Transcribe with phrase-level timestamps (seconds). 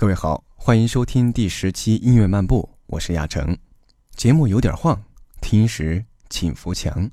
[0.00, 3.58] 各位好，欢迎收听第十期音乐漫步，我是亚成。
[4.14, 4.96] 节目有点晃，
[5.40, 7.10] 听时请扶墙。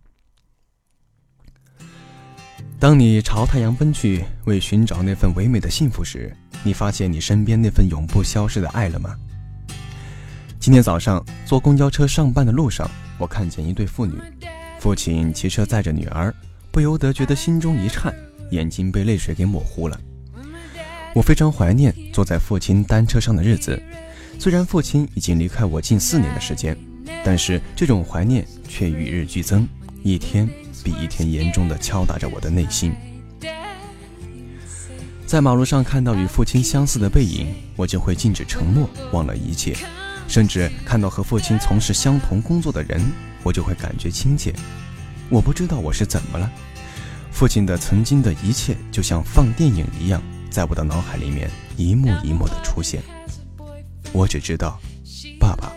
[2.79, 6.31] 当你朝太阳奔去，为寻找那份唯美的幸福时，
[6.63, 9.15] 你发现你身边那份永不消逝的爱了吗？
[10.59, 14.13] 今天早上坐公交车上班的路上，我看见一对父女，
[14.77, 16.31] 父亲骑车载着女儿，
[16.71, 18.13] 不由得觉得心中一颤，
[18.51, 19.99] 眼睛被泪水给模糊了。
[21.15, 23.81] 我非常怀念坐在父亲单车上的日子，
[24.37, 26.77] 虽然父亲已经离开我近四年的时间，
[27.23, 29.65] 但是这种怀念却与日俱增，
[30.03, 30.45] 一天
[30.83, 32.93] 比一天严重的敲打着我的内心。
[35.25, 39.73] 在马路上看到与父亲相似的背影，我就会静止沉默，忘了一切；
[40.27, 43.01] 甚至看到和父亲从事相同工作的人，
[43.41, 44.53] 我就会感觉亲切。
[45.29, 46.51] 我不知道我是怎么了，
[47.31, 50.21] 父亲的曾经的一切就像放电影一样。
[50.55, 53.03] 在我的脑海里面一幕一幕的出现，
[54.13, 54.79] 我只知道，
[55.37, 55.75] 爸爸，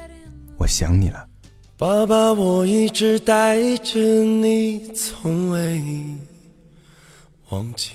[0.57, 1.29] 我想你了。
[1.77, 5.83] 爸爸，我一直带着你，从未
[7.49, 7.91] 忘记。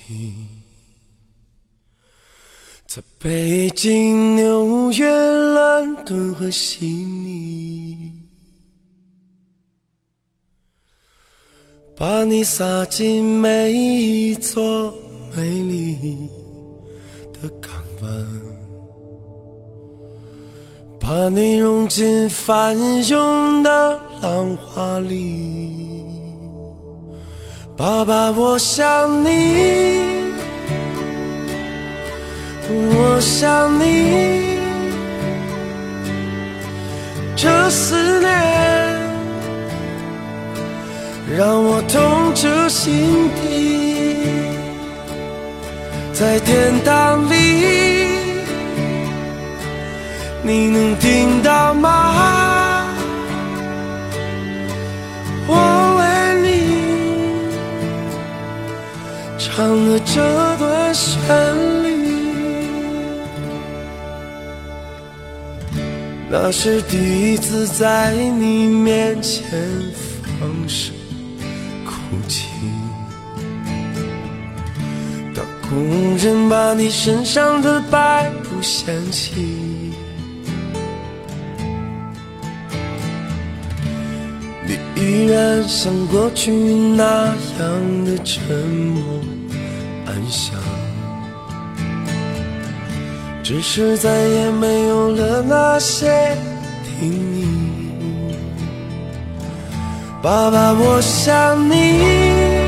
[2.86, 8.12] 在北京、纽约、伦敦和悉尼，
[11.96, 14.94] 把你撒进每一座
[15.34, 16.30] 美丽。
[17.44, 18.10] 的港湾，
[20.98, 26.06] 把你融进翻涌的浪花里。
[27.76, 30.00] 爸爸，我想你，
[32.70, 34.58] 我想你，
[37.36, 38.32] 这思念
[41.36, 43.93] 让我痛彻心底。
[46.14, 47.36] 在天堂里，
[50.44, 52.86] 你能听到吗？
[55.48, 55.56] 我
[55.98, 56.04] 为
[56.44, 56.48] 你
[59.40, 60.22] 唱了这
[60.58, 61.18] 段旋
[61.84, 61.88] 律，
[66.30, 69.44] 那是第一次在你面前
[75.90, 79.34] 工人把你身上的白布掀起，
[84.66, 87.28] 你依然像过去那
[87.60, 89.04] 样的沉默
[90.06, 90.56] 安详，
[93.44, 96.38] 只是再也没有了那些
[97.00, 97.48] 叮咛。
[100.22, 102.63] 爸爸，我想你。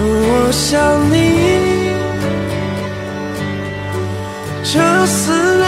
[0.00, 0.78] 我想
[1.10, 1.16] 你，
[4.62, 5.66] 这思念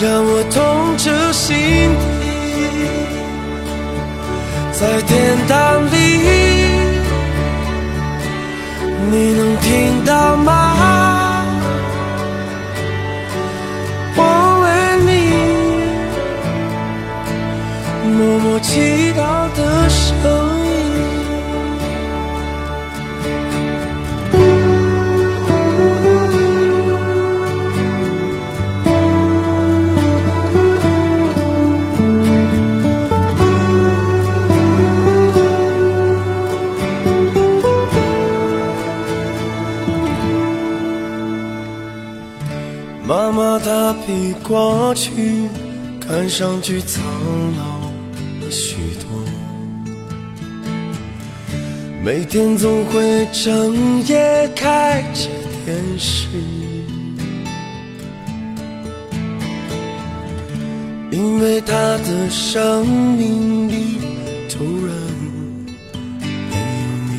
[0.00, 1.48] 让我痛彻心
[2.00, 2.26] 底。
[4.72, 5.96] 在天堂里，
[9.10, 11.07] 你能听到吗？
[52.28, 55.30] 天总会整夜开着
[55.64, 56.28] 电视，
[61.10, 63.98] 因为他的生命里
[64.46, 64.94] 突然
[66.50, 67.16] 没有你。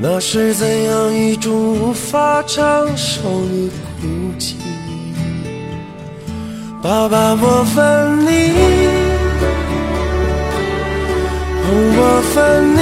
[0.00, 2.62] 那是怎样一种无法承
[2.96, 3.70] 受的
[4.00, 4.06] 孤
[4.38, 4.54] 寂？
[6.80, 8.52] 爸爸，我分你，
[11.66, 11.98] 我
[12.32, 12.34] 分
[12.76, 12.78] 你，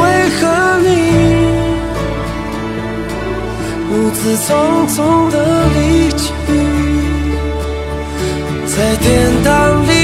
[0.00, 0.02] 为
[0.36, 0.42] 何
[0.84, 0.88] 你
[3.90, 4.46] 如此匆
[4.88, 4.96] 匆
[5.30, 5.34] 的
[5.74, 5.78] 离
[6.18, 6.26] 去？
[8.66, 9.04] 在天
[9.44, 9.48] 堂
[9.86, 10.03] 里。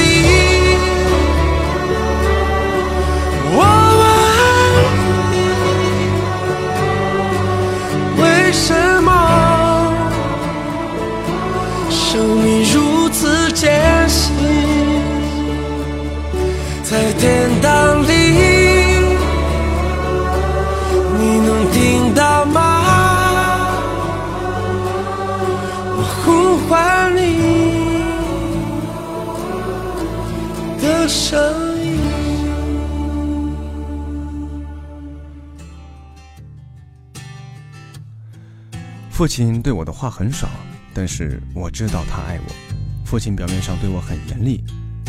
[39.21, 40.49] 父亲对我的话很少，
[40.95, 43.05] 但是我知道他爱我。
[43.05, 44.63] 父亲表面上对我很严厉，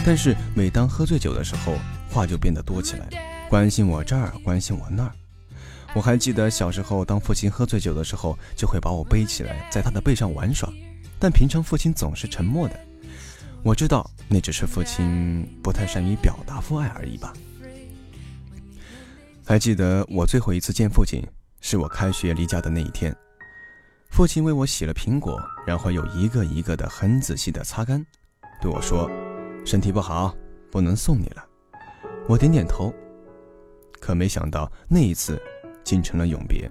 [0.04, 1.78] 但是每当喝醉酒的时候，
[2.10, 3.08] 话就变得多起来，
[3.48, 5.12] 关心我这儿，关心我那儿。
[5.94, 10.70] 我还记得小时候，当父亲喝醉酒的时候，就会把我背起来，在他的背上玩耍。
[11.18, 12.78] 但平常父亲总是沉默的，
[13.62, 17.32] 我知道那只是父亲不太善于表达父爱而已吧。
[19.46, 21.26] 还记得我最后一次见父亲，
[21.62, 23.16] 是我开学离家的那一天。
[24.12, 28.04] 父亲为我洗了苹果，然后又一个一个的很仔细的擦干，
[28.60, 29.10] 对我说
[29.64, 30.36] ：“身体不好，
[30.70, 31.42] 不能送你了。”
[32.28, 32.92] 我点点头，
[34.00, 35.40] 可没想到那一次
[35.82, 36.70] 竟成了永别。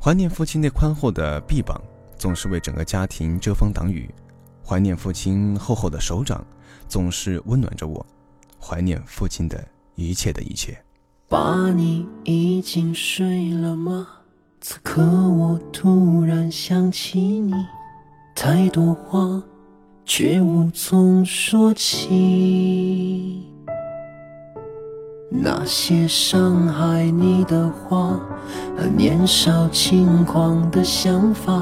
[0.00, 1.80] 怀念父亲那宽厚的臂膀，
[2.18, 4.10] 总是为整个家庭遮风挡雨；
[4.66, 6.44] 怀念父亲厚厚的手掌，
[6.88, 8.04] 总是温暖着我；
[8.60, 10.76] 怀念父亲的一切的一切。
[11.28, 14.08] 爸，你已经睡了吗？
[14.64, 17.52] 此刻我突然想起你，
[18.32, 19.42] 太多话
[20.04, 23.44] 却无从说起。
[25.28, 28.20] 那些伤害你的话
[28.76, 31.60] 和年少轻狂的想法，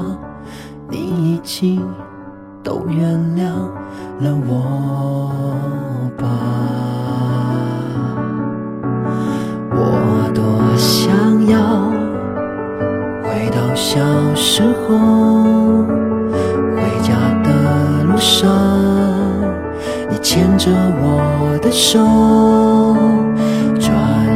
[0.87, 0.99] 你
[1.33, 1.83] 已经
[2.61, 3.49] 都原谅
[4.19, 5.31] 了我
[6.19, 6.27] 吧。
[9.71, 12.00] 我多想要。
[13.41, 13.99] 回到小
[14.35, 14.99] 时候，
[16.75, 18.47] 回家的路上，
[20.11, 20.69] 你牵着
[21.01, 21.97] 我的手，
[23.79, 23.89] 转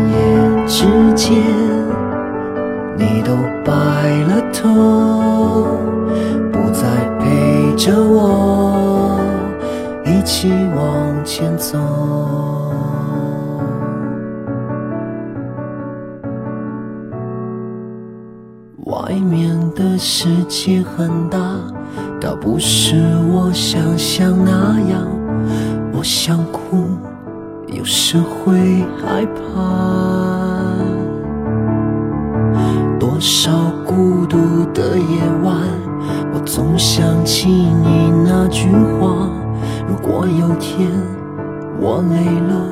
[0.09, 1.37] 眼之间，
[2.97, 3.71] 你都白
[4.23, 4.73] 了头，
[6.51, 6.87] 不再
[7.19, 9.19] 陪着我
[10.03, 11.77] 一起往前走。
[20.07, 21.39] 世界很大，
[22.21, 22.95] 倒不是
[23.33, 25.01] 我想象那样。
[25.91, 26.89] 我想哭，
[27.65, 29.33] 有时会害怕。
[32.99, 33.51] 多少
[33.83, 34.37] 孤独
[34.75, 35.57] 的夜晚，
[36.35, 39.27] 我总想起你那句话：
[39.87, 40.87] 如果有天
[41.79, 42.67] 我累了，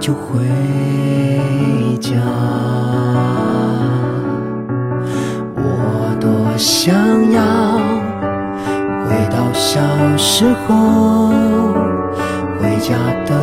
[0.00, 0.44] 就回
[2.00, 2.18] 家。
[6.54, 6.94] 我想
[7.32, 7.42] 要
[9.04, 9.80] 回到小
[10.16, 11.32] 时候，
[12.60, 12.94] 回家
[13.26, 13.34] 的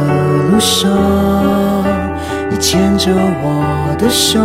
[0.50, 0.90] 路上，
[2.50, 3.12] 你牵着
[3.44, 4.40] 我的手，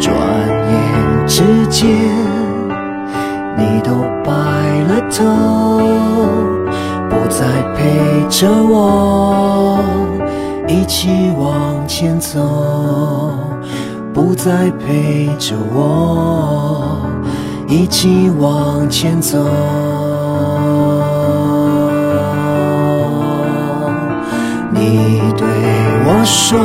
[0.00, 0.12] 转
[0.72, 1.86] 眼之间，
[3.56, 3.92] 你都
[4.24, 4.32] 白
[4.88, 5.24] 了头，
[7.08, 7.46] 不再
[7.76, 9.78] 陪着我
[10.66, 12.40] 一起往前走。
[14.20, 17.00] 不再陪着我
[17.66, 19.38] 一起往前走。
[24.72, 25.48] 你对
[26.04, 26.58] 我说，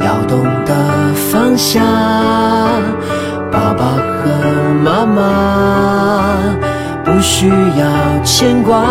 [0.00, 0.74] 要懂得
[1.30, 1.82] 放下，
[3.52, 3.84] 爸爸
[4.16, 4.32] 和
[4.82, 5.20] 妈妈
[7.04, 8.82] 不需要牵挂。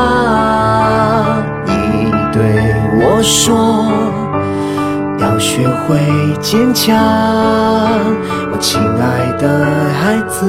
[1.65, 4.20] 你对我说。
[5.31, 5.97] 要学会
[6.41, 6.93] 坚强，
[8.51, 10.45] 我亲爱的孩子，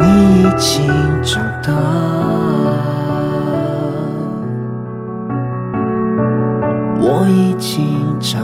[0.00, 0.88] 你已经
[1.22, 1.70] 长大，
[6.98, 8.40] 我已经长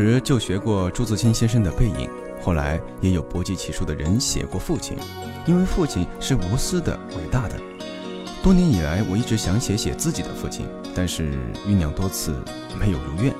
[0.00, 2.08] 时就学过朱自清先生的《背影》，
[2.40, 4.96] 后来也有不计其数的人写过父亲，
[5.44, 7.56] 因为父亲是无私的、伟大的。
[8.40, 11.32] 多年以来，我一直想写写自己的父亲，但是
[11.66, 12.32] 酝酿多次
[12.78, 13.34] 没有如愿。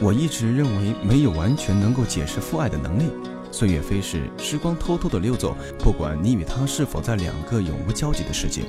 [0.00, 3.10] 我一直认为没有完全能够解释父爱的能力。
[3.50, 8.62] 岁月飞逝，时光偷偷的溜走，不管你与他是否在两个永无交集的世界。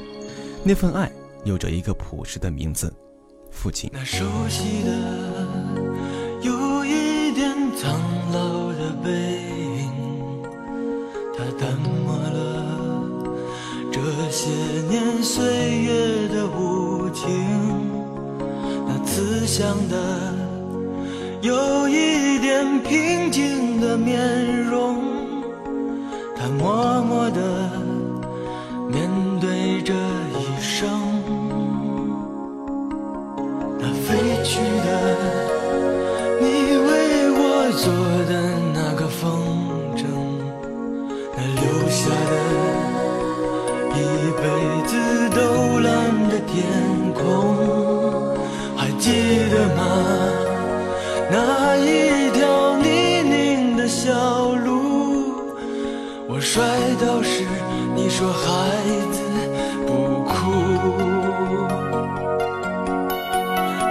[0.64, 1.12] 那份爱
[1.44, 2.92] 有着一个朴实的名字，
[3.52, 3.88] 父亲。
[3.94, 5.35] 那熟悉的，
[19.58, 19.96] 想的
[21.42, 24.20] 有一点平静的面
[24.66, 24.98] 容，
[26.36, 27.40] 他默默地
[28.90, 29.10] 面
[29.40, 30.90] 对这一生，
[33.80, 34.90] 那飞去的
[36.42, 37.86] 你为我做
[38.30, 38.34] 的
[38.74, 39.24] 那个风
[39.96, 40.04] 筝，
[41.38, 42.34] 那留下的
[43.96, 43.98] 一
[44.36, 44.44] 辈
[44.86, 44.92] 子
[45.30, 45.40] 都
[45.80, 45.88] 蓝
[46.28, 46.54] 的天
[47.14, 47.24] 空，
[49.06, 49.12] 记
[49.52, 49.86] 得吗？
[51.30, 54.12] 那一条泥泞的小
[54.66, 55.46] 路，
[56.28, 56.64] 我摔
[57.00, 57.46] 倒时
[57.96, 58.44] 你说孩
[59.12, 59.22] 子
[59.86, 60.34] 不哭。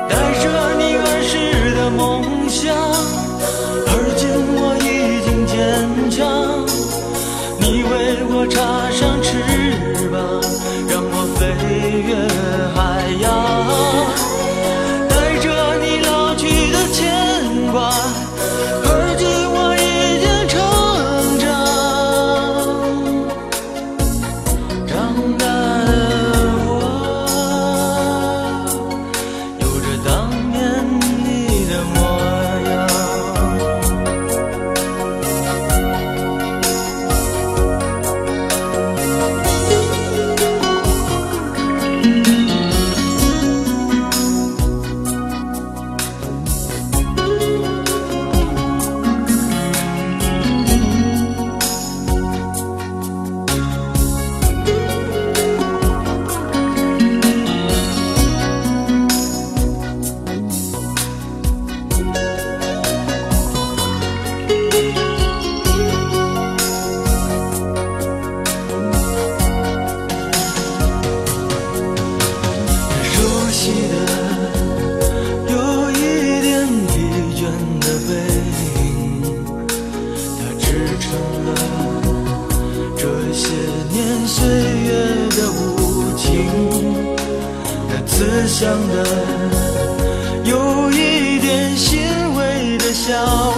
[0.08, 0.44] 带着
[0.80, 1.32] 你儿时
[1.76, 2.74] 的梦想，
[83.34, 83.48] 些
[83.90, 84.90] 年岁月
[85.36, 86.24] 的无情。
[87.88, 88.94] 那慈祥的，
[90.44, 91.98] 有一点欣
[92.36, 93.53] 慰的笑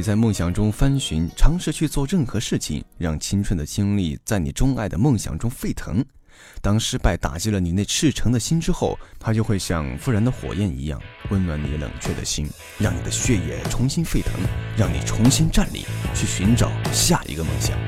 [0.00, 6.02] 你在梦想中翻寻，尝试去做任何事情，让青春的精力在你钟爱的梦想中沸腾。
[6.62, 14.40] 当失败打击了你那赤诚的心之后，它就会像复燃的火焰一样，温暖你冷却的心，让你的血液重新沸腾，
[14.74, 17.78] 让你重新站立，去寻找下一个梦想。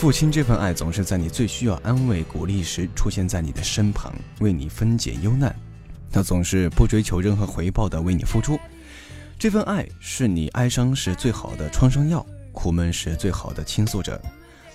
[0.00, 5.54] 父亲这份爱总是在你最需要安慰、鼓励时出现在你的身旁，为你分解忧难。
[6.10, 8.58] 他总是不追求任何回报的为你付出。
[9.38, 14.18] 这份爱是你哀伤时最好的创伤药，苦闷时最好的倾诉者，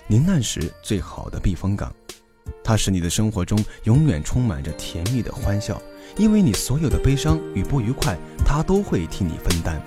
[0.06, 1.92] 临难时最好的避风港。
[2.62, 5.82] 它使你的生活中永远充满着甜蜜的欢笑，
[6.16, 9.82] 因为你所有的悲伤与不愉快，他都会替你分担。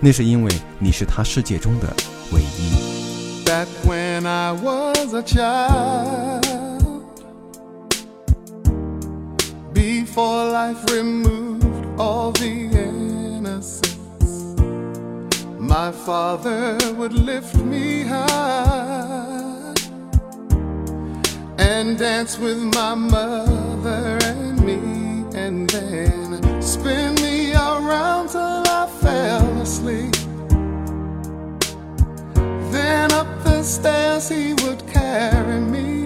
[0.00, 1.92] 那是因为你是他世界中的
[2.32, 3.07] 唯一。
[3.48, 6.44] That when I was a child,
[9.72, 14.60] before life removed all the innocence,
[15.58, 19.74] my father would lift me high
[21.56, 24.78] and dance with my mother and me,
[25.34, 30.17] and then spin me around till I fell asleep.
[33.68, 36.02] Stairs he would carry me,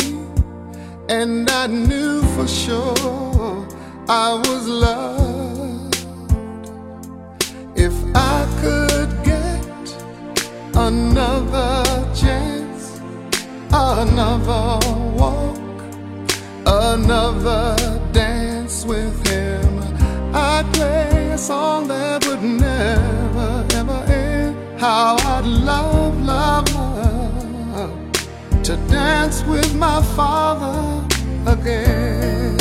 [1.09, 3.69] and I knew for sure
[4.09, 5.97] I was loved.
[7.77, 9.65] If I could get
[10.75, 13.01] another chance,
[13.73, 14.79] another
[15.17, 15.79] walk,
[16.67, 17.77] another
[18.13, 19.79] dance with him,
[20.35, 24.81] I'd play a song that would never ever end.
[24.81, 25.92] How I'd love,
[28.65, 31.05] to dance with my father
[31.51, 32.57] again.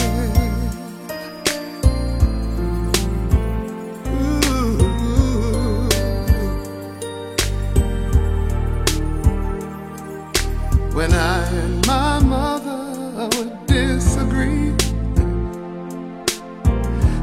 [10.95, 14.75] When I and my mother would disagree,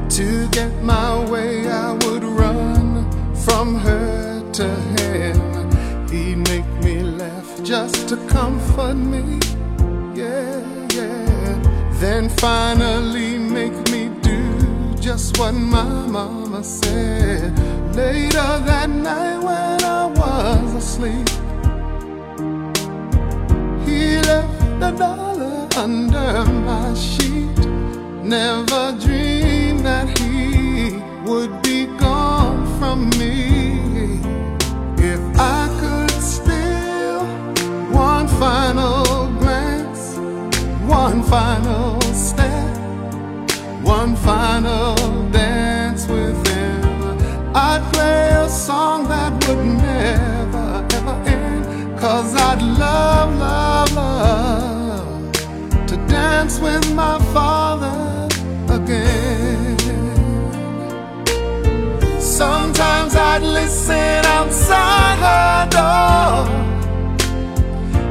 [0.09, 5.38] to get my way, I would run from her to him.
[7.69, 9.39] Just to comfort me.
[10.15, 11.91] Yeah, yeah.
[12.01, 17.53] Then finally make me do just what my mama said.
[17.95, 21.29] Later that night when I was asleep,
[23.87, 27.59] he left a dollar under my sheet.
[28.25, 30.97] Never dreamed that he
[31.29, 33.58] would be gone from me.
[41.29, 42.77] Final step,
[43.83, 44.95] one final
[45.31, 46.83] dance with him,
[47.55, 51.99] I'd play a song that would never ever end.
[51.99, 55.33] Cause I'd love, love, love
[55.89, 58.29] to dance with my father
[58.73, 59.77] again.
[62.21, 66.49] Sometimes I'd listen outside her door,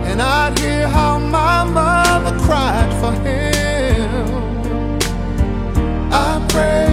[0.05, 4.99] and I'd hear how my mother cried for him.
[6.11, 6.86] I pray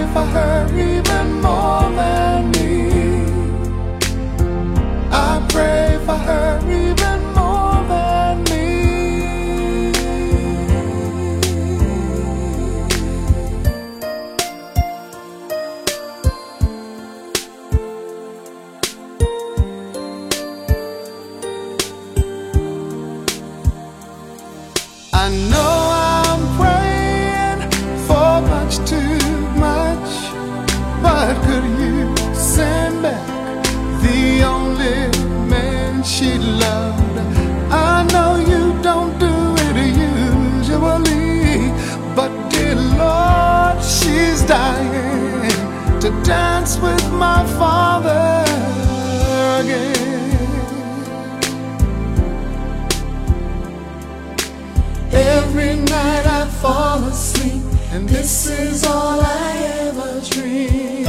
[56.61, 59.57] fall asleep, and this is all I
[59.89, 61.05] ever dream.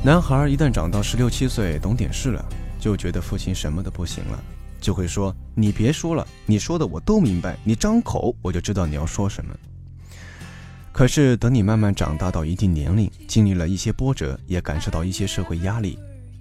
[0.02, 2.44] “男孩一旦长到十六七岁，懂点事了，
[2.80, 4.38] 就觉得父亲什么都不行了，
[4.80, 9.54] 就会说：‘你别说了，你说的我都明白，你张口我就知道你要说什么。’
[10.92, 15.98] 可是等你慢慢长大到一定年龄，经历了一些波折，也感受到一些社会压力，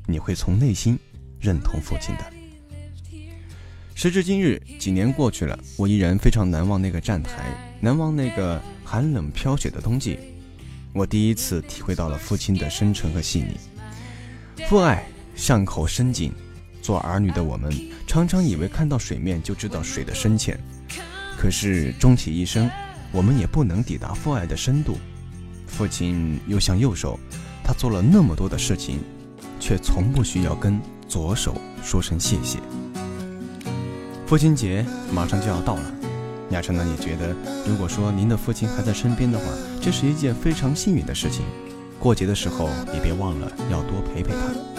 [0.08, 0.98] 你会从内心
[1.40, 2.26] 认同父亲的。
[3.94, 10.18] 时至今日，几年过去了，我依然非常难忘那个站台，难忘那个寒冷飘雪的冬季。
[10.94, 13.58] 我第一次体会到了父亲的深沉和细腻。
[14.68, 16.34] 父爱巷口深井，
[16.82, 17.72] 做儿女的我们，
[18.08, 20.60] 常常以为看到水面就知道水的深浅，
[21.38, 22.70] 可是终其一生，
[23.12, 24.98] 我们也不能抵达父爱的深度。
[25.68, 27.20] 父亲又像右手，
[27.64, 29.00] 他做了那么多的事情，
[29.60, 32.60] 却从不需要跟左手说声谢谢。
[34.26, 35.94] 父亲节马上就要到了，
[36.52, 37.36] 亚成呢也觉得，
[37.68, 39.46] 如果说您的父亲还在身边的话，
[39.82, 41.44] 这是一件非常幸运的事情。
[42.00, 44.79] 过节的时候也别忘了要多陪陪他，